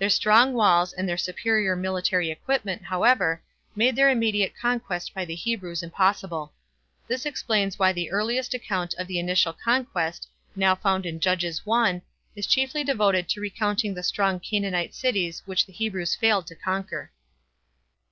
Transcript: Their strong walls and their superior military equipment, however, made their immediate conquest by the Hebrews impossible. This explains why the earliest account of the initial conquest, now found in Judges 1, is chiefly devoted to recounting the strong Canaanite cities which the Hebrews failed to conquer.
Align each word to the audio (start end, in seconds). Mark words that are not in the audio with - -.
Their 0.00 0.10
strong 0.10 0.52
walls 0.54 0.92
and 0.92 1.08
their 1.08 1.16
superior 1.16 1.76
military 1.76 2.28
equipment, 2.28 2.82
however, 2.82 3.40
made 3.76 3.94
their 3.94 4.10
immediate 4.10 4.52
conquest 4.56 5.14
by 5.14 5.24
the 5.24 5.36
Hebrews 5.36 5.80
impossible. 5.80 6.52
This 7.06 7.24
explains 7.24 7.78
why 7.78 7.92
the 7.92 8.10
earliest 8.10 8.52
account 8.52 8.94
of 8.98 9.06
the 9.06 9.20
initial 9.20 9.52
conquest, 9.52 10.26
now 10.56 10.74
found 10.74 11.06
in 11.06 11.20
Judges 11.20 11.64
1, 11.64 12.02
is 12.34 12.48
chiefly 12.48 12.82
devoted 12.82 13.28
to 13.28 13.40
recounting 13.40 13.94
the 13.94 14.02
strong 14.02 14.40
Canaanite 14.40 14.92
cities 14.92 15.44
which 15.46 15.64
the 15.66 15.72
Hebrews 15.72 16.16
failed 16.16 16.48
to 16.48 16.56
conquer. 16.56 17.12